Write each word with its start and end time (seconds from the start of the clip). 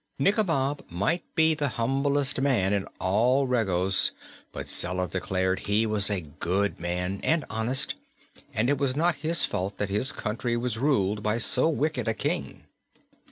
Nikobob 0.17 0.83
might 0.89 1.21
be 1.35 1.53
the 1.53 1.69
humblest 1.77 2.41
man 2.41 2.73
in 2.73 2.87
all 2.99 3.45
Regos, 3.45 4.11
but 4.51 4.67
Zella 4.67 5.07
declared 5.07 5.59
he 5.59 5.85
was 5.85 6.09
a 6.09 6.21
good 6.21 6.79
man, 6.79 7.19
and 7.23 7.45
honest, 7.51 7.93
and 8.51 8.67
it 8.67 8.79
was 8.79 8.95
not 8.95 9.17
his 9.17 9.45
fault 9.45 9.77
that 9.77 9.89
his 9.89 10.11
country 10.11 10.57
was 10.57 10.79
ruled 10.79 11.21
by 11.21 11.37
so 11.37 11.69
wicked 11.69 12.07
a 12.07 12.15
King. 12.15 12.63